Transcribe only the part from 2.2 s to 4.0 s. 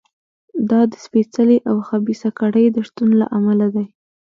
کړۍ د شتون له امله دی.